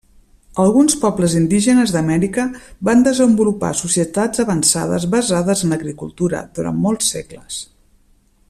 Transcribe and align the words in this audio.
Alguns 0.61 0.93
pobles 1.01 1.35
indígenes 1.39 1.93
d'Amèrica 1.95 2.45
van 2.89 3.05
desenvolupar 3.09 3.71
societats 3.83 4.43
avançades 4.45 5.07
basades 5.17 5.65
en 5.67 5.75
l'agricultura, 5.75 6.45
durant 6.57 6.85
molts 6.87 7.17
segles. 7.17 7.61